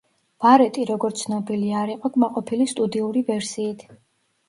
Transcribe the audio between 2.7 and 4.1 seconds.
სტუდიური ვერსიით.